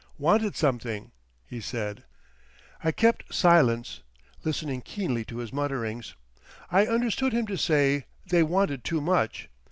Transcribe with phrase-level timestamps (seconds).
[0.17, 1.11] "Wanted something,"
[1.45, 2.05] he said.
[2.83, 4.01] I kept silence,
[4.43, 6.15] listening keenly to his mutterings.
[6.71, 9.47] I understood him to say, "They wanted too much."